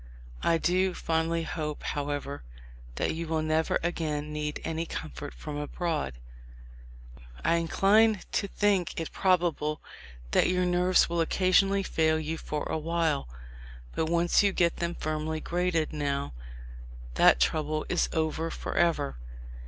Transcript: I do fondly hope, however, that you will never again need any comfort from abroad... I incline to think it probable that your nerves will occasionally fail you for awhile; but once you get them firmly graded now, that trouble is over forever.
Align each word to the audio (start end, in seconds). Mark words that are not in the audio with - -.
I 0.41 0.57
do 0.57 0.95
fondly 0.95 1.43
hope, 1.43 1.83
however, 1.83 2.41
that 2.95 3.13
you 3.13 3.27
will 3.27 3.43
never 3.43 3.77
again 3.83 4.33
need 4.33 4.59
any 4.63 4.87
comfort 4.87 5.31
from 5.31 5.57
abroad... 5.57 6.13
I 7.45 7.57
incline 7.57 8.19
to 8.31 8.47
think 8.47 8.99
it 8.99 9.11
probable 9.11 9.79
that 10.31 10.49
your 10.49 10.65
nerves 10.65 11.07
will 11.07 11.21
occasionally 11.21 11.83
fail 11.83 12.19
you 12.19 12.39
for 12.39 12.63
awhile; 12.63 13.29
but 13.93 14.07
once 14.07 14.41
you 14.41 14.51
get 14.51 14.77
them 14.77 14.95
firmly 14.95 15.39
graded 15.39 15.93
now, 15.93 16.33
that 17.13 17.39
trouble 17.39 17.85
is 17.87 18.09
over 18.11 18.49
forever. 18.49 19.17